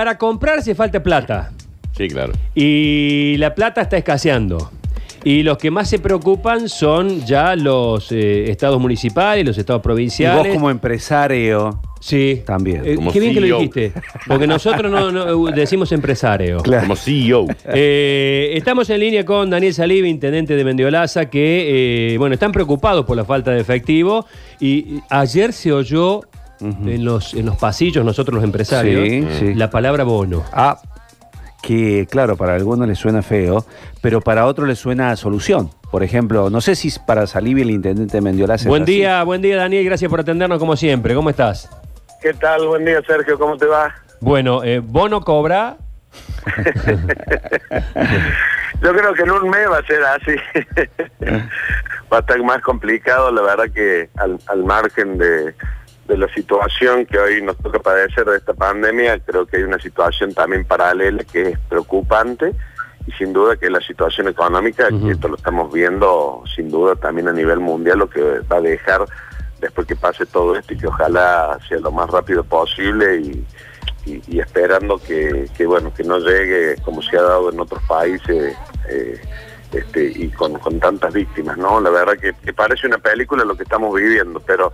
para 0.00 0.16
comprar 0.16 0.60
hace 0.60 0.74
falta 0.74 1.02
plata. 1.02 1.50
Sí, 1.94 2.08
claro. 2.08 2.32
Y 2.54 3.34
la 3.36 3.54
plata 3.54 3.82
está 3.82 3.98
escaseando. 3.98 4.70
Y 5.24 5.42
los 5.42 5.58
que 5.58 5.70
más 5.70 5.90
se 5.90 5.98
preocupan 5.98 6.70
son 6.70 7.20
ya 7.26 7.54
los 7.54 8.10
eh, 8.10 8.50
estados 8.50 8.80
municipales, 8.80 9.44
los 9.44 9.58
estados 9.58 9.80
Y 9.80 9.84
provinciales. 9.84 10.46
vos 10.46 10.54
como 10.54 10.70
empresario 10.70 11.82
Sí. 12.00 12.40
también. 12.46 12.80
Eh, 12.86 12.94
Como 12.94 13.12
qué 13.12 13.20
bien 13.20 13.34
que 13.34 13.40
lo 13.42 13.46
CEO. 13.48 13.58
dijiste. 13.58 13.92
Porque 14.26 14.46
nosotros 14.46 14.90
no, 14.90 15.12
no, 15.12 15.50
eh, 15.50 15.52
decimos 15.54 15.92
empresario. 15.92 16.62
Claro. 16.62 16.84
Como 16.84 16.96
CEO. 16.96 17.46
Eh, 17.74 18.52
estamos 18.54 18.88
en 18.88 19.00
línea 19.00 19.26
con 19.26 19.50
Daniel 19.50 19.74
Saliva, 19.74 20.08
intendente 20.08 20.56
de 20.56 20.64
Mendiolaza, 20.64 21.28
que, 21.28 22.14
eh, 22.14 22.16
bueno, 22.16 22.32
están 22.32 22.52
preocupados 22.52 23.04
por 23.04 23.18
la 23.18 23.26
falta 23.26 23.50
de 23.50 23.60
efectivo. 23.60 24.24
Y 24.60 25.00
ayer 25.10 25.52
se 25.52 25.70
oyó 25.74 26.22
en, 26.60 27.04
los, 27.04 27.34
en 27.34 27.46
los 27.46 27.56
pasillos, 27.56 28.04
nosotros 28.04 28.34
los 28.36 28.44
empresarios, 28.44 29.08
Sí, 29.08 29.26
sí. 29.38 29.54
la 29.54 29.70
palabra 29.70 30.04
bono. 30.04 30.44
Ah, 30.52 30.80
que 31.62 32.06
claro, 32.10 32.36
para 32.36 32.54
algunos 32.54 32.88
les 32.88 32.98
suena 32.98 33.22
feo, 33.22 33.64
pero 34.00 34.20
para 34.20 34.46
otros 34.46 34.66
les 34.68 34.78
suena 34.78 35.10
a 35.10 35.16
solución. 35.16 35.70
Por 35.90 36.02
ejemplo, 36.02 36.48
no 36.50 36.60
sé 36.60 36.74
si 36.74 36.90
para 37.06 37.26
Salivi 37.26 37.62
el 37.62 37.70
intendente 37.70 38.16
de 38.16 38.20
Mendiolaza. 38.22 38.62
es 38.62 38.68
Buen 38.68 38.84
así. 38.84 38.92
día, 38.92 39.22
buen 39.24 39.42
día 39.42 39.56
Daniel, 39.56 39.84
gracias 39.84 40.08
por 40.10 40.20
atendernos 40.20 40.58
como 40.58 40.76
siempre. 40.76 41.14
¿Cómo 41.14 41.28
estás? 41.30 41.68
¿Qué 42.22 42.32
tal? 42.34 42.66
Buen 42.66 42.84
día, 42.84 43.00
Sergio. 43.06 43.38
¿Cómo 43.38 43.56
te 43.56 43.66
va? 43.66 43.94
Bueno, 44.20 44.62
eh, 44.64 44.78
bono 44.80 45.20
cobra. 45.22 45.76
Yo 48.82 48.92
creo 48.94 49.12
que 49.14 49.22
en 49.22 49.30
un 49.30 49.50
mes 49.50 49.68
va 49.70 49.78
a 49.78 49.86
ser 49.86 50.02
así. 50.04 50.34
va 52.12 52.16
a 52.18 52.20
estar 52.20 52.42
más 52.42 52.60
complicado, 52.62 53.30
la 53.32 53.42
verdad 53.42 53.64
que 53.74 54.08
al, 54.16 54.38
al 54.46 54.64
margen 54.64 55.18
de, 55.18 55.54
de 56.10 56.18
la 56.18 56.28
situación 56.34 57.06
que 57.06 57.18
hoy 57.18 57.40
nos 57.40 57.56
toca 57.58 57.78
padecer 57.78 58.24
de 58.26 58.36
esta 58.36 58.52
pandemia, 58.52 59.18
creo 59.20 59.46
que 59.46 59.58
hay 59.58 59.62
una 59.62 59.78
situación 59.78 60.34
también 60.34 60.64
paralela 60.64 61.22
que 61.24 61.50
es 61.50 61.58
preocupante 61.68 62.52
y 63.06 63.12
sin 63.12 63.32
duda 63.32 63.56
que 63.56 63.70
la 63.70 63.80
situación 63.80 64.28
económica, 64.28 64.88
que 64.88 65.12
esto 65.12 65.28
lo 65.28 65.36
estamos 65.36 65.72
viendo 65.72 66.42
sin 66.54 66.68
duda 66.68 66.96
también 66.96 67.28
a 67.28 67.32
nivel 67.32 67.60
mundial, 67.60 68.00
lo 68.00 68.10
que 68.10 68.20
va 68.52 68.56
a 68.56 68.60
dejar 68.60 69.04
después 69.60 69.86
que 69.86 69.96
pase 69.96 70.26
todo 70.26 70.56
esto 70.56 70.74
y 70.74 70.78
que 70.78 70.86
ojalá 70.88 71.58
sea 71.68 71.78
lo 71.78 71.90
más 71.92 72.10
rápido 72.10 72.42
posible 72.44 73.16
y, 73.16 73.46
y- 74.06 74.22
y 74.26 74.40
esperando 74.40 74.98
que, 74.98 75.46
que, 75.56 75.64
bueno 75.66 75.92
que 75.94 76.02
no 76.02 76.18
llegue 76.18 76.76
como 76.84 77.02
se 77.02 77.16
ha 77.16 77.22
dado 77.22 77.52
en 77.52 77.60
otros 77.60 77.82
países 77.88 78.56
eh, 78.88 79.20
este, 79.72 80.12
y 80.16 80.28
con, 80.30 80.58
con 80.58 80.80
tantas 80.80 81.12
víctimas 81.12 81.56
no 81.58 81.80
la 81.80 81.90
verdad 81.90 82.16
que, 82.18 82.32
que 82.44 82.52
parece 82.52 82.86
una 82.86 82.98
película 82.98 83.44
lo 83.44 83.54
que 83.56 83.62
estamos 83.64 83.94
viviendo 83.94 84.40
pero 84.40 84.72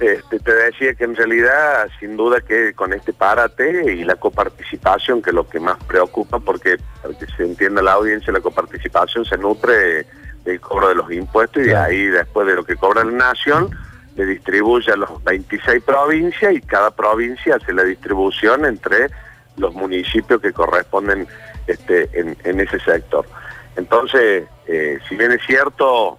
este, 0.00 0.38
te 0.38 0.54
decía 0.54 0.94
que 0.94 1.04
en 1.04 1.16
realidad 1.16 1.88
sin 1.98 2.16
duda 2.16 2.40
que 2.40 2.72
con 2.74 2.92
este 2.92 3.12
párate 3.12 3.92
y 3.92 4.04
la 4.04 4.16
coparticipación 4.16 5.20
que 5.20 5.30
es 5.30 5.34
lo 5.34 5.48
que 5.48 5.58
más 5.58 5.76
preocupa 5.84 6.38
porque 6.38 6.76
para 7.02 7.18
que 7.18 7.26
se 7.26 7.44
entienda 7.44 7.82
la 7.82 7.92
audiencia 7.92 8.32
la 8.32 8.40
coparticipación 8.40 9.24
se 9.24 9.36
nutre 9.36 10.06
del 10.44 10.60
cobro 10.60 10.88
de 10.88 10.94
los 10.94 11.10
impuestos 11.10 11.64
y 11.64 11.66
de 11.66 11.76
ahí 11.76 12.04
después 12.06 12.46
de 12.46 12.54
lo 12.54 12.64
que 12.64 12.76
cobra 12.76 13.02
la 13.02 13.10
nación 13.10 13.70
le 14.14 14.26
distribuye 14.26 14.92
a 14.92 14.96
los 14.96 15.22
26 15.24 15.82
provincias 15.82 16.52
y 16.52 16.60
cada 16.60 16.90
provincia 16.90 17.56
hace 17.56 17.72
la 17.72 17.84
distribución 17.84 18.64
entre 18.66 19.08
los 19.56 19.74
municipios 19.74 20.40
que 20.40 20.52
corresponden 20.52 21.26
este, 21.66 22.08
en, 22.18 22.36
en 22.44 22.60
ese 22.60 22.80
sector. 22.80 23.26
Entonces, 23.76 24.44
eh, 24.66 24.98
si 25.08 25.16
bien 25.16 25.32
es 25.32 25.40
cierto, 25.46 26.18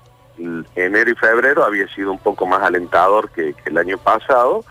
enero 0.76 1.12
y 1.12 1.16
febrero 1.16 1.64
había 1.64 1.88
sido 1.94 2.12
un 2.12 2.20
poco 2.20 2.46
más 2.46 2.62
alentador 2.64 3.30
que, 3.32 3.54
que 3.54 3.70
el 3.70 3.78
año 3.78 3.98
pasado, 3.98 4.64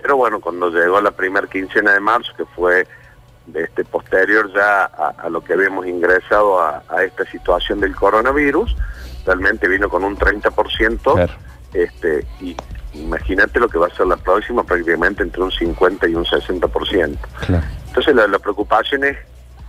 pero 0.00 0.16
bueno, 0.16 0.40
cuando 0.40 0.70
llegó 0.70 1.00
la 1.00 1.10
primera 1.10 1.46
quincena 1.46 1.92
de 1.92 2.00
marzo, 2.00 2.32
que 2.36 2.44
fue 2.46 2.86
este, 3.54 3.84
posterior 3.84 4.50
ya 4.54 4.84
a, 4.84 5.14
a 5.18 5.28
lo 5.28 5.42
que 5.42 5.52
habíamos 5.52 5.86
ingresado 5.86 6.60
a, 6.60 6.82
a 6.88 7.02
esta 7.04 7.24
situación 7.26 7.80
del 7.80 7.94
coronavirus, 7.94 8.74
realmente 9.26 9.68
vino 9.68 9.88
con 9.88 10.02
un 10.04 10.16
30%, 10.16 11.12
Claro. 11.14 11.32
este, 11.74 12.26
y 12.40 12.56
imagínate 12.94 13.58
lo 13.60 13.68
que 13.68 13.78
va 13.78 13.86
a 13.88 13.94
ser 13.94 14.06
la 14.06 14.16
próxima, 14.16 14.64
prácticamente 14.64 15.22
entre 15.22 15.42
un 15.42 15.50
50 15.50 16.08
y 16.08 16.14
un 16.14 16.24
60%. 16.24 17.18
Claro. 17.46 17.64
Entonces 17.88 18.14
la, 18.14 18.26
la 18.26 18.38
preocupación 18.38 19.04
es 19.04 19.16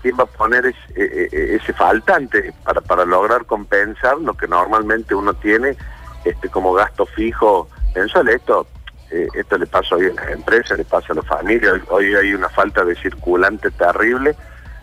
quién 0.03 0.17
va 0.19 0.25
a 0.25 0.27
poner 0.27 0.65
eh, 0.65 0.73
eh, 0.95 1.57
ese 1.59 1.73
faltante 1.73 2.53
para, 2.63 2.81
para 2.81 3.05
lograr 3.05 3.45
compensar 3.45 4.19
lo 4.19 4.33
que 4.33 4.47
normalmente 4.47 5.15
uno 5.15 5.33
tiene 5.33 5.77
este 6.25 6.49
como 6.49 6.73
gasto 6.73 7.05
fijo 7.05 7.69
mensual. 7.95 8.27
Esto, 8.27 8.67
eh, 9.09 9.27
esto 9.33 9.57
le 9.57 9.65
pasa 9.65 9.95
hoy 9.95 10.07
a 10.07 10.13
las 10.13 10.29
empresas, 10.29 10.77
le 10.77 10.83
pasa 10.83 11.13
a 11.13 11.15
las 11.15 11.25
familias. 11.25 11.81
Hoy, 11.89 12.13
hay 12.13 12.33
una 12.33 12.49
falta 12.49 12.83
de 12.83 12.95
circulante 12.95 13.71
terrible, 13.71 14.35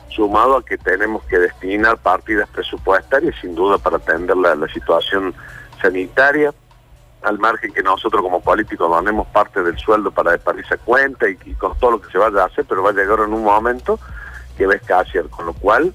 sumado 0.08 0.56
a 0.56 0.64
que 0.64 0.78
tenemos 0.78 1.22
que 1.24 1.38
destinar 1.38 1.98
partidas 1.98 2.48
presupuestarias, 2.48 3.34
sin 3.42 3.54
duda, 3.54 3.76
para 3.76 3.98
atender 3.98 4.38
la, 4.38 4.54
la 4.54 4.68
situación 4.68 5.34
sanitaria 5.82 6.52
al 7.22 7.38
margen 7.38 7.74
que 7.74 7.82
nosotros 7.82 8.22
como 8.22 8.40
políticos 8.40 8.88
donemos 8.88 9.26
parte 9.28 9.62
del 9.62 9.76
sueldo 9.76 10.10
para, 10.10 10.38
para 10.38 10.58
esa 10.58 10.78
cuenta 10.78 11.28
y, 11.28 11.36
y 11.44 11.52
con 11.52 11.78
todo 11.78 11.90
lo 11.90 12.00
que 12.00 12.10
se 12.10 12.16
vaya 12.16 12.42
a 12.42 12.46
hacer, 12.46 12.64
pero 12.66 12.82
va 12.82 12.88
a 12.88 12.94
llegar 12.94 13.18
en 13.20 13.34
un 13.34 13.44
momento 13.44 14.00
que 14.60 14.66
va 14.66 14.74
a 14.74 14.76
escasear, 14.76 15.24
con 15.30 15.46
lo 15.46 15.54
cual 15.54 15.94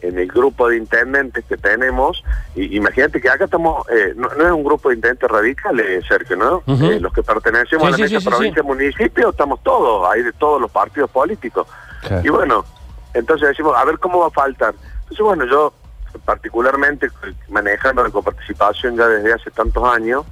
en 0.00 0.18
el 0.18 0.26
grupo 0.28 0.70
de 0.70 0.78
intendentes 0.78 1.44
que 1.44 1.58
tenemos, 1.58 2.24
y, 2.54 2.74
imagínate 2.78 3.20
que 3.20 3.28
acá 3.28 3.44
estamos, 3.44 3.86
eh, 3.90 4.14
no, 4.16 4.28
no 4.38 4.46
es 4.46 4.52
un 4.52 4.64
grupo 4.64 4.88
de 4.88 4.94
intendentes 4.94 5.30
radicales, 5.30 6.02
Sergio, 6.08 6.34
¿no? 6.36 6.62
Ujú. 6.66 6.84
Eh, 6.86 6.98
los 7.00 7.12
que 7.12 7.22
pertenecemos 7.22 7.82
Sí, 7.82 7.86
a 7.88 7.90
la 7.90 7.96
sí, 7.96 8.02
mesa 8.14 8.20
sí, 8.20 8.26
provincia 8.26 8.62
municipio, 8.62 9.28
estamos 9.28 9.62
todos, 9.62 10.08
hay 10.10 10.22
de 10.22 10.32
todos 10.32 10.62
los 10.62 10.70
partidos 10.70 11.10
políticos. 11.10 11.66
Claro. 12.00 12.22
Y 12.24 12.28
bueno, 12.30 12.64
entonces 13.12 13.48
decimos, 13.48 13.76
a 13.76 13.84
ver 13.84 13.98
cómo 13.98 14.20
va 14.20 14.28
a 14.28 14.30
faltar. 14.30 14.74
Entonces, 15.02 15.20
bueno, 15.20 15.44
yo 15.44 15.74
particularmente 16.24 17.10
manejando 17.50 18.02
la 18.02 18.08
coparticipación 18.08 18.96
ya 18.96 19.06
desde 19.08 19.34
hace 19.34 19.50
tantos 19.50 19.84
años 19.86 20.24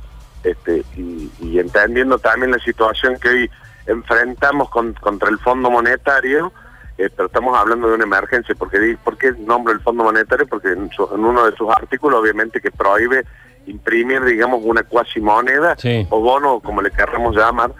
este, 0.43 0.83
y, 0.97 1.31
y 1.41 1.59
entendiendo 1.59 2.19
también 2.19 2.50
la 2.53 2.59
situación 2.61 3.19
que 3.21 3.28
hoy 3.28 3.50
enfrentamos 3.87 4.71
con- 4.71 4.94
contra 4.94 5.28
el 5.28 5.39
Fondo 5.41 5.71
Monetario, 5.71 6.53
eh, 6.99 7.10
pero 7.15 7.27
estamos 7.27 7.56
hablando 7.59 7.88
de 7.88 7.94
una 7.94 8.05
emergencia. 8.05 8.55
porque 8.59 8.97
¿Por 9.03 9.16
qué 9.19 9.32
nombro 9.38 9.72
el 9.72 9.81
Fondo 9.81 10.05
Monetario? 10.05 10.47
Porque 10.47 10.69
en, 10.69 10.91
su- 10.91 11.09
en 11.15 11.25
uno 11.25 11.44
de 11.49 11.56
sus 11.56 11.69
artículos 11.71 12.21
obviamente 12.21 12.60
que 12.60 12.71
prohíbe 12.71 13.25
imprimir, 13.66 14.22
digamos, 14.25 14.60
una 14.62 14.82
cuasi 14.82 15.21
moneda 15.21 15.75
Sí. 15.78 16.06
o 16.10 16.21
bono, 16.21 16.60
como 16.60 16.82
le 16.82 16.91
querramos 16.91 17.34
llamar, 17.34 17.72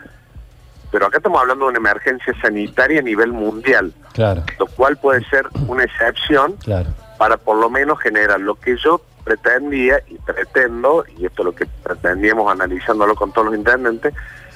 pero 0.91 1.06
acá 1.06 1.19
estamos 1.19 1.41
hablando 1.41 1.66
de 1.66 1.70
una 1.70 1.78
emergencia 1.78 2.32
sanitaria 2.41 3.00
a 3.00 3.02
nivel 3.02 3.32
mundial 3.32 3.92
Claro, 4.12 4.44
lo 4.58 4.66
cual 4.66 4.97
puede 4.97 5.25
ser 5.25 5.46
una 5.66 5.84
excepción 5.84 6.52
claro. 6.62 6.91
para 7.19 7.36
por 7.36 7.56
lo 7.56 7.69
menos 7.69 7.98
generar 8.00 8.41
lo 8.41 8.54
que 8.54 8.76
yo 8.76 9.00
pretendía 9.25 10.00
y 10.06 10.14
pretendo, 10.19 11.04
y 11.19 11.26
esto 11.26 11.42
es 11.42 11.46
lo 11.46 11.54
que 11.54 11.66
pretendíamos 11.82 12.50
analizándolo 12.52 13.14
con 13.14 13.32
todos 13.32 13.46
los 13.48 13.56
intendentes, 13.56 14.14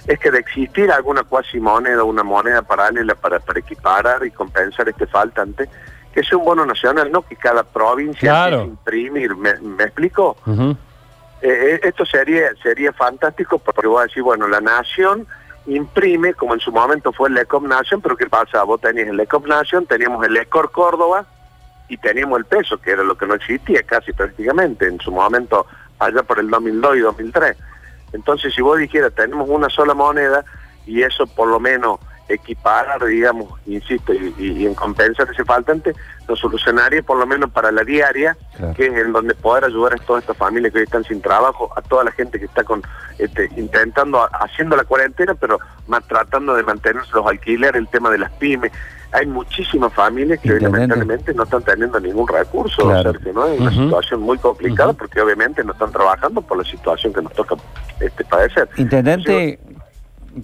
es 0.08 0.18
que 0.18 0.30
de 0.30 0.38
existir 0.38 0.90
alguna 0.90 1.22
cuasi 1.22 1.60
moneda, 1.60 2.02
una 2.02 2.24
moneda 2.24 2.62
paralela 2.62 3.14
para, 3.14 3.38
para 3.40 3.60
equiparar 3.60 4.24
y 4.24 4.30
compensar 4.30 4.88
este 4.88 5.06
faltante, 5.06 5.68
que 6.14 6.24
sea 6.24 6.38
un 6.38 6.46
bono 6.46 6.64
nacional, 6.64 7.12
no 7.12 7.22
que 7.22 7.36
cada 7.36 7.62
provincia 7.62 8.30
Claro. 8.30 8.62
imprimir, 8.64 9.36
¿me, 9.36 9.54
me 9.60 9.84
explico? 9.84 10.36
Ujú. 10.46 10.76
Eh, 11.42 11.78
esto 11.84 12.04
sería 12.04 12.50
sería 12.62 12.92
fantástico 12.92 13.58
porque 13.58 13.86
voy 13.86 14.00
a 14.00 14.06
decir, 14.06 14.22
bueno, 14.22 14.48
la 14.48 14.60
nación 14.60 15.26
imprime, 15.66 16.32
como 16.34 16.54
en 16.54 16.60
su 16.60 16.72
momento 16.72 17.12
fue 17.12 17.28
el 17.28 17.36
ECOP 17.36 17.66
Nation, 17.66 18.00
pero 18.00 18.16
¿qué 18.16 18.26
pasa? 18.26 18.62
Vos 18.64 18.80
tenías 18.80 19.08
el 19.08 19.20
ECOP 19.20 19.46
Nation, 19.46 19.84
teníamos 19.86 20.24
el 20.26 20.36
ECOR 20.38 20.70
Córdoba 20.72 21.26
y 21.88 21.98
teníamos 21.98 22.38
el 22.38 22.46
peso, 22.46 22.78
que 22.80 22.92
era 22.92 23.02
lo 23.04 23.16
que 23.16 23.26
no 23.26 23.34
existía 23.34 23.82
casi 23.82 24.12
prácticamente 24.14 24.86
en 24.86 24.98
su 25.00 25.12
momento 25.12 25.66
allá 25.98 26.22
por 26.22 26.38
el 26.38 26.48
2002 26.48 26.96
y 26.96 27.00
2003. 27.00 27.56
Entonces, 28.12 28.54
si 28.54 28.62
vos 28.62 28.78
dijeras, 28.78 29.12
tenemos 29.14 29.48
una 29.48 29.68
sola 29.68 29.94
moneda 29.94 30.44
y 30.86 31.02
eso 31.02 31.26
por 31.26 31.48
lo 31.48 31.60
menos 31.60 31.98
equiparar, 32.30 33.02
digamos, 33.06 33.58
insisto, 33.66 34.12
y, 34.12 34.34
y- 34.38 34.52
y 34.62 34.66
en 34.66 34.74
compensar 34.74 35.26
ese 35.32 35.46
faltante, 35.46 35.94
lo 36.28 36.36
solucionaría 36.36 37.02
por 37.02 37.16
lo 37.18 37.26
menos 37.26 37.50
para 37.50 37.72
la 37.72 37.82
diaria, 37.84 38.36
Claro. 38.56 38.74
que 38.74 38.86
es 38.86 38.92
en 38.92 39.12
donde 39.12 39.34
poder 39.34 39.64
ayudar 39.64 39.94
a 39.94 39.96
todas 40.04 40.22
estas 40.24 40.36
familias 40.36 40.72
que 40.72 40.80
hoy 40.80 40.84
están 40.84 41.04
sin 41.04 41.22
trabajo, 41.22 41.70
a 41.74 41.80
toda 41.80 42.04
la 42.04 42.10
gente 42.12 42.38
que 42.38 42.44
está 42.44 42.64
con 42.64 42.82
este, 43.18 43.48
intentando, 43.56 44.28
haciendo 44.40 44.76
la 44.76 44.84
cuarentena, 44.84 45.34
pero 45.34 45.58
tratando 46.06 46.54
de 46.54 46.62
mantener 46.64 47.02
los 47.14 47.26
alquileres, 47.26 47.76
el 47.80 47.88
tema 47.88 48.10
de 48.10 48.18
las 48.18 48.30
pymes. 48.32 48.72
Hay 49.12 49.26
muchísimas 49.26 49.92
familias 49.94 50.38
que 50.40 50.48
Intendente. 50.48 50.78
lamentablemente 50.78 51.34
no 51.34 51.44
están 51.44 51.62
teniendo 51.62 51.98
ningún 51.98 52.28
recurso, 52.28 52.82
Claro. 52.82 53.12
Sergio, 53.12 53.32
¿no? 53.32 53.46
Es 53.46 53.60
una 53.60 53.70
situación 53.70 54.20
muy 54.20 54.36
complicada 54.38 54.92
porque 54.92 55.20
obviamente 55.20 55.64
no 55.64 55.72
están 55.72 55.90
trabajando 55.92 56.42
por 56.42 56.58
la 56.58 56.64
situación 56.64 57.12
que 57.14 57.22
nos 57.22 57.32
toca 57.32 57.56
este, 58.00 58.24
padecer. 58.26 58.68
Intendente, 58.76 59.58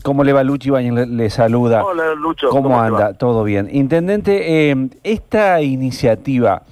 ¿cómo 0.03 0.25
le 0.25 0.33
va 0.33 0.43
Luchi 0.43 0.71
Bañez? 0.71 0.95
Le, 0.95 1.07
le 1.07 1.29
saluda. 1.31 1.85
Hola, 1.85 2.15
Lucho. 2.15 2.49
¿Cómo, 2.49 2.81
anda? 2.81 3.13
Todo 3.13 3.45
bien. 3.45 3.69
Intendente, 3.71 4.71
eh, 4.71 4.89
esta 5.03 5.61
iniciativa 5.61 6.63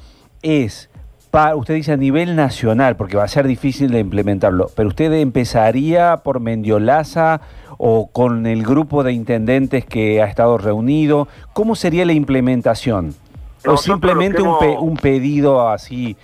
es, 0.40 0.88
usted 1.54 1.74
dice 1.74 1.92
a 1.92 1.96
nivel 1.96 2.36
nacional, 2.36 2.96
porque 2.96 3.16
va 3.16 3.24
a 3.24 3.28
ser 3.28 3.46
difícil 3.46 3.90
de 3.90 4.00
implementarlo, 4.00 4.68
pero 4.76 4.88
usted 4.88 5.12
empezaría 5.14 6.18
por 6.18 6.40
Mendiolaza 6.40 7.40
o 7.78 8.08
con 8.12 8.46
el 8.46 8.62
grupo 8.64 9.02
de 9.02 9.12
intendentes 9.12 9.84
que 9.84 10.22
ha 10.22 10.26
estado 10.26 10.58
reunido? 10.58 11.28
¿Cómo 11.52 11.74
sería 11.74 12.04
la 12.04 12.12
implementación? 12.12 13.14
¿O 13.66 13.76
simplemente 13.76 14.42
un, 14.42 14.58
pe- 14.58 14.76
un 14.78 14.96
pedido 14.96 15.68
así 15.68 16.16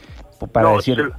para 0.53 0.69
No, 0.69 0.77
decir... 0.77 1.11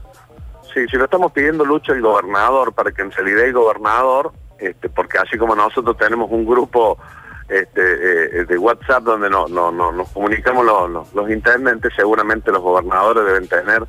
sí, 0.73 0.81
si 0.89 0.97
lo 0.97 1.05
estamos 1.05 1.31
pidiendo 1.31 1.65
lucha 1.65 1.93
el 1.93 2.01
gobernador 2.01 2.71
para 2.73 2.91
que 2.91 3.01
en 3.01 3.11
realidad 3.11 3.45
el 3.45 3.53
gobernador, 3.53 4.31
este, 4.59 4.87
porque 4.87 5.17
así 5.17 5.37
como 5.37 5.55
nosotros 5.55 5.97
tenemos 5.97 6.29
un 6.31 6.45
grupo 6.45 6.97
este, 7.49 8.41
eh, 8.41 8.45
de 8.45 8.57
WhatsApp 8.57 9.03
donde 9.03 9.29
no, 9.29 9.47
no, 9.47 9.71
no- 9.71 9.91
nos 9.91 10.09
comunicamos 10.09 10.65
los, 10.65 10.89
los- 10.89 11.13
los 11.13 11.29
intendentes, 11.29 11.91
seguramente 11.95 12.51
los 12.51 12.61
gobernadores 12.61 13.25
deben 13.25 13.47
tener 13.47 13.83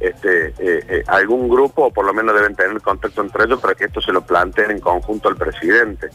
este, 0.00 0.48
eh, 0.48 0.52
eh, 0.88 1.04
algún 1.06 1.48
grupo 1.48 1.86
o 1.86 1.90
por 1.92 2.04
lo 2.04 2.12
menos 2.12 2.34
deben 2.34 2.54
tener 2.56 2.80
contacto 2.82 3.22
entre 3.22 3.44
ellos 3.44 3.60
para 3.60 3.74
que 3.74 3.84
esto 3.84 4.00
se 4.00 4.12
lo 4.12 4.22
planteen 4.22 4.72
en 4.72 4.80
conjunto 4.80 5.28
al 5.28 5.36
presidente. 5.36 6.08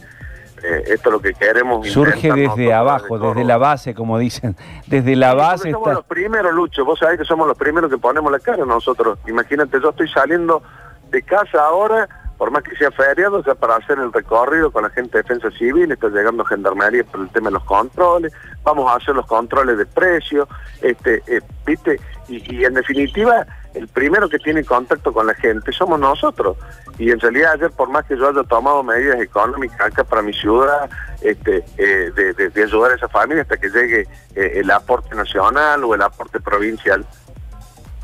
Eh, 0.62 0.84
esto 0.88 1.08
es 1.10 1.14
lo 1.14 1.22
que 1.22 1.34
queremos. 1.34 1.88
Surge 1.88 2.34
desde 2.34 2.74
abajo, 2.74 3.18
desde 3.18 3.30
desde 3.30 3.46
la 3.46 3.58
base, 3.58 3.96
como 3.96 4.18
dicen. 4.20 4.58
Desde 4.88 5.16
la 5.16 5.34
base 5.34 5.72
somos 5.72 5.88
está... 5.88 5.94
los 6.00 6.06
primeros, 6.06 6.54
Lucho. 6.54 6.84
Vos 6.84 7.00
sabés 7.00 7.18
que 7.18 7.24
somos 7.24 7.48
los 7.48 7.58
primeros 7.58 7.90
que 7.90 7.98
ponemos 7.98 8.30
la 8.30 8.40
cara 8.40 8.66
nosotros. 8.66 9.18
Imagínate, 9.26 9.80
yo 9.82 9.92
estoy 9.92 10.10
saliendo 10.10 10.62
de 11.10 11.22
casa 11.24 11.64
ahora, 11.64 12.10
por 12.40 12.52
más 12.52 12.64
que 12.64 12.74
sea 12.78 12.90
feriado, 12.90 13.44
ya 13.44 13.54
para 13.54 13.76
hacer 13.76 14.00
el 14.00 14.14
recorrido 14.14 14.72
con 14.72 14.84
la 14.84 14.90
gente 14.92 15.18
de 15.18 15.24
defensa 15.24 15.52
civil, 15.58 15.92
está 15.92 16.08
llegando 16.08 16.46
gendarmería 16.46 17.04
por 17.04 17.20
el 17.20 17.30
tema 17.32 17.50
de 17.50 17.56
los 17.56 17.66
controles, 17.66 18.32
vamos 18.64 18.90
a 18.90 18.96
hacer 18.96 19.14
los 19.14 19.28
controles 19.28 19.78
de 19.78 19.86
precios, 19.86 20.48
este, 20.82 21.22
eh, 21.28 21.42
viste, 21.66 22.00
y, 22.30 22.64
en 22.64 22.76
definitiva, 22.76 23.46
el 23.74 23.90
primero 23.90 24.30
que 24.30 24.40
tiene 24.40 24.64
contacto 24.64 25.12
con 25.12 25.28
la 25.28 25.34
gente 25.34 25.74
somos 25.74 26.00
nosotros. 26.00 26.56
Y 26.98 27.12
en 27.12 27.20
realidad 27.20 27.56
ayer, 27.56 27.72
por 27.72 27.90
más 27.90 28.06
que 28.06 28.16
yo 28.16 28.30
haya 28.30 28.44
tomado 28.44 28.84
medidas 28.84 29.20
económicas 29.20 29.82
acá 29.82 30.06
para 30.06 30.22
mi 30.22 30.32
ciudad, 30.32 30.90
este, 31.22 31.66
eh, 31.78 32.12
de 32.56 32.64
ayudar 32.64 32.92
a 32.92 32.96
esa 32.96 33.10
familia 33.10 33.42
hasta 33.42 33.58
que 33.58 33.70
llegue 33.70 34.08
eh, 34.36 34.52
el 34.56 34.72
aporte 34.72 35.14
nacional 35.14 35.84
o 35.84 35.94
el 35.94 36.02
aporte 36.02 36.40
provincial, 36.40 37.06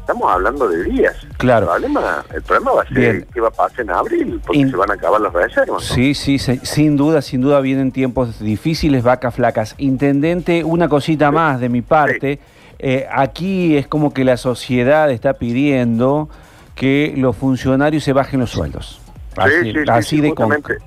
estamos 0.05 0.31
hablando 0.31 0.67
de 0.69 0.83
días. 0.83 1.15
Claro. 1.37 1.65
El 1.65 1.81
problema, 1.81 2.23
el 2.33 2.41
problema 2.43 2.71
va 2.73 2.81
a 2.83 2.87
ser 2.87 2.97
Bien. 2.97 3.27
qué 3.33 3.41
va 3.41 3.47
a 3.47 3.51
pasar 3.51 3.81
en 3.81 3.89
abril, 3.89 4.41
porque 4.45 4.59
In- 4.59 4.69
se 4.69 4.75
van 4.77 4.91
a 4.91 4.93
acabar 4.93 5.19
las 5.19 5.33
reservas. 5.33 5.67
¿no? 5.67 5.79
Sí, 5.79 6.13
sí, 6.13 6.37
se- 6.37 6.63
sin 6.65 6.95
duda, 6.95 7.21
sin 7.23 7.41
duda 7.41 7.59
vienen 7.59 7.91
tiempos 7.91 8.39
difíciles, 8.39 9.03
vacas 9.03 9.33
flacas. 9.33 9.73
Intendente, 9.79 10.63
una 10.63 10.87
cosita 10.89 11.31
más 11.31 11.59
de 11.59 11.69
mi 11.69 11.81
parte. 11.81 12.39
Eh, 12.77 13.07
aquí 13.11 13.77
es 13.77 13.87
como 13.87 14.13
que 14.13 14.23
la 14.23 14.37
sociedad 14.37 15.09
está 15.09 15.33
pidiendo 15.33 16.29
que 16.75 17.13
los 17.17 17.35
funcionarios 17.35 18.03
se 18.03 18.13
bajen 18.13 18.41
los 18.41 18.51
sueldos. 18.51 19.01
Así, 19.37 19.51
Sí, 19.51 19.63
sí, 19.63 19.71
sí, 19.73 19.89
así 19.89 20.17
con- 20.21 20.29
justamente, 20.51 20.77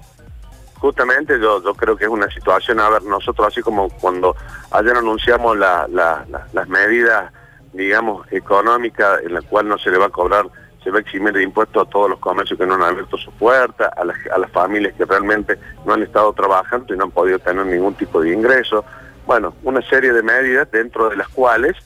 justamente 0.79 1.41
yo, 1.41 1.62
yo 1.65 1.75
creo 1.75 1.97
que 1.97 2.05
es 2.05 2.11
una 2.11 2.29
situación, 2.31 2.79
a 2.81 2.88
ver, 2.88 3.03
nosotros 3.03 3.49
así 3.49 3.61
como 3.62 3.88
cuando 3.88 4.37
ayer 4.70 4.97
anunciamos 4.97 5.56
la- 5.59 5.87
la- 5.91 6.25
la- 6.31 6.47
las 6.53 6.69
medidas, 6.69 7.32
digamos, 7.73 8.26
económicas 8.32 9.20
en 9.23 9.35
la 9.35 9.43
cual 9.43 9.69
no 9.69 9.79
se 9.79 9.91
le 9.91 9.99
va 9.99 10.06
a 10.06 10.11
cobrar, 10.11 10.47
se 10.82 10.91
va 10.91 10.99
a 10.99 11.00
eximir 11.00 11.32
de 11.32 11.43
impuestos 11.43 11.87
a 11.87 11.91
todos 11.91 12.11
los 12.11 12.19
comercios 12.19 12.59
que 12.59 12.67
no 12.67 12.75
han 12.75 12.82
abierto 12.82 13.17
su 13.17 13.31
puerta, 13.32 13.93
a 13.97 14.05
las, 14.05 14.17
a 14.35 14.38
las 14.38 14.50
familias 14.50 14.94
que 14.94 15.05
realmente 15.05 15.59
no 15.85 15.94
han 15.94 16.03
estado 16.03 16.32
trabajando 16.32 16.94
y 16.94 16.97
no 16.97 17.05
han 17.05 17.11
podido 17.11 17.38
tener 17.38 17.67
ningún 17.67 17.94
tipo 17.94 18.20
de 18.20 18.32
ingreso. 18.32 18.85
Bueno, 19.26 19.55
una 19.62 19.82
serie 19.82 20.12
de 20.12 20.23
medidas 20.23 20.70
dentro 20.70 21.09
de 21.11 21.17
las 21.17 21.29
cuales 21.29 21.76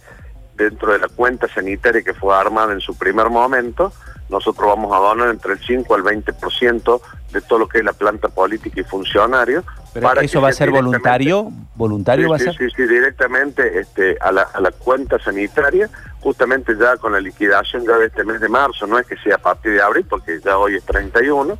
dentro 0.56 0.92
de 0.92 0.98
la 0.98 1.08
cuenta 1.08 1.48
sanitaria 1.48 2.02
que 2.02 2.14
fue 2.14 2.34
armada 2.36 2.72
en 2.72 2.80
su 2.80 2.96
primer 2.96 3.30
momento, 3.30 3.92
nosotros 4.28 4.66
vamos 4.68 4.92
a 4.94 4.98
donar 4.98 5.28
entre 5.30 5.54
el 5.54 5.58
5 5.58 5.94
al 5.94 6.02
20% 6.02 7.00
de 7.32 7.40
todo 7.40 7.58
lo 7.60 7.68
que 7.68 7.78
es 7.78 7.84
la 7.84 7.92
planta 7.92 8.28
política 8.28 8.80
y 8.80 8.84
funcionario. 8.84 9.64
Pero 9.92 10.06
para 10.08 10.22
¿Eso 10.22 10.40
va 10.40 10.48
a 10.48 10.52
ser 10.52 10.70
voluntario? 10.70 11.50
¿Voluntario 11.74 12.24
Sí, 12.24 12.30
va 12.30 12.36
a 12.36 12.38
sí, 12.38 12.44
ser? 12.46 12.56
sí, 12.56 12.64
sí, 12.74 12.82
directamente 12.86 13.78
este, 13.80 14.16
a, 14.20 14.32
la, 14.32 14.42
a 14.42 14.60
la 14.60 14.70
cuenta 14.70 15.18
sanitaria, 15.18 15.90
justamente 16.20 16.74
ya 16.78 16.96
con 16.96 17.12
la 17.12 17.20
liquidación 17.20 17.84
ya 17.86 17.98
de 17.98 18.06
este 18.06 18.24
mes 18.24 18.40
de 18.40 18.48
marzo, 18.48 18.86
no 18.86 18.98
es 18.98 19.06
que 19.06 19.16
sea 19.18 19.34
a 19.36 19.38
partir 19.38 19.72
de 19.72 19.82
abril, 19.82 20.06
porque 20.08 20.40
ya 20.40 20.56
hoy 20.56 20.76
es 20.76 20.84
31, 20.84 21.58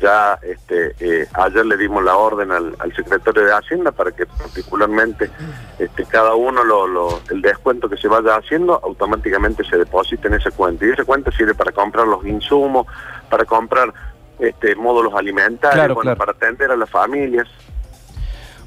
ya 0.00 0.38
este, 0.42 0.94
eh, 1.00 1.26
ayer 1.34 1.64
le 1.66 1.76
dimos 1.76 2.02
la 2.04 2.16
orden 2.16 2.50
al, 2.52 2.74
al 2.78 2.94
secretario 2.94 3.44
de 3.44 3.52
Hacienda 3.52 3.90
para 3.92 4.10
que 4.12 4.26
particularmente 4.26 5.30
este, 5.78 6.04
cada 6.04 6.34
uno 6.34 6.62
lo, 6.64 6.86
lo- 6.86 7.20
el 7.30 7.40
descuento 7.42 7.88
que 7.88 7.96
se 7.96 8.08
vaya 8.08 8.36
haciendo 8.36 8.80
automáticamente 8.82 9.64
se 9.64 9.78
deposite 9.78 10.26
en 10.28 10.34
esa 10.34 10.50
cuenta. 10.50 10.84
Y 10.84 10.90
esa 10.90 11.04
cuenta 11.04 11.30
sirve 11.32 11.54
para 11.54 11.72
comprar 11.72 12.06
los 12.08 12.24
insumos, 12.26 12.86
para 13.30 13.44
comprar 13.44 13.92
este, 14.38 14.74
módulos 14.74 15.14
alimentarios, 15.14 15.74
Claro, 15.74 15.94
bueno, 15.94 16.14
claro. 16.14 16.18
para 16.18 16.32
atender 16.32 16.70
a 16.70 16.76
las 16.76 16.90
familias. 16.90 17.46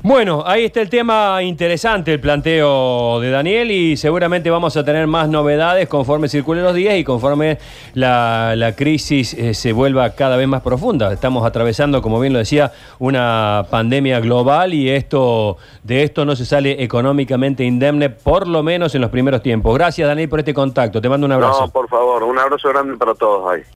Bueno, 0.03 0.43
ahí 0.45 0.63
está 0.63 0.79
el 0.79 0.89
tema 0.89 1.41
interesante, 1.41 2.13
el 2.13 2.19
planteo 2.21 3.19
de 3.19 3.31
Daniel, 3.31 3.71
y 3.71 3.97
seguramente 3.97 4.49
vamos 4.49 4.77
a 4.77 4.85
tener 4.85 5.07
más 5.07 5.27
novedades 5.27 5.89
conforme 5.89 6.29
circulen 6.29 6.63
los 6.63 6.75
días 6.75 6.95
y 6.95 7.03
conforme 7.03 7.57
la, 7.95 8.53
la 8.55 8.75
crisis 8.75 9.33
eh, 9.33 9.55
se 9.55 9.73
vuelva 9.73 10.11
cada 10.11 10.37
vez 10.37 10.47
más 10.47 10.61
profunda. 10.61 11.11
Estamos 11.11 11.45
atravesando, 11.45 12.01
como 12.03 12.19
bien 12.19 12.31
lo 12.31 12.39
decía, 12.39 12.71
una 12.99 13.65
pandemia 13.71 14.19
global 14.19 14.73
y 14.75 14.87
esto 14.89 15.57
de 15.83 16.03
esto 16.03 16.25
no 16.25 16.35
se 16.35 16.45
sale 16.45 16.83
económicamente 16.83 17.63
indemne, 17.63 18.11
por 18.11 18.47
lo 18.47 18.61
menos 18.61 18.93
en 18.93 19.01
los 19.01 19.09
primeros 19.09 19.41
tiempos. 19.41 19.73
Gracias, 19.75 20.07
Daniel, 20.07 20.29
por 20.29 20.39
este 20.39 20.53
contacto. 20.53 21.01
Te 21.01 21.09
mando 21.09 21.25
un 21.25 21.33
abrazo. 21.33 21.61
No, 21.61 21.69
por 21.69 21.89
favor, 21.89 22.23
un 22.23 22.37
abrazo 22.37 22.69
grande 22.69 22.95
para 22.97 23.15
todos 23.15 23.51
ahí. 23.51 23.63